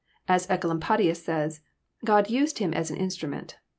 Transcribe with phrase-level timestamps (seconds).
[0.27, 1.61] As "ficolampadius says,
[2.03, 3.59] God used him as an instrument."